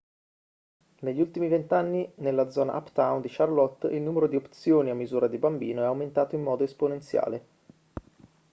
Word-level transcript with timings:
negli 1.01 1.21
ultimi 1.21 1.47
20 1.47 1.73
anni 1.75 2.11
nella 2.15 2.49
zona 2.49 2.75
uptown 2.75 3.21
di 3.21 3.27
charlotte 3.29 3.85
il 3.85 4.01
numero 4.01 4.25
di 4.27 4.35
opzioni 4.35 4.89
a 4.89 4.95
misura 4.95 5.27
di 5.27 5.37
bambino 5.37 5.83
è 5.83 5.85
aumentato 5.85 6.33
in 6.33 6.41
modo 6.41 6.63
esponenziale 6.63 7.45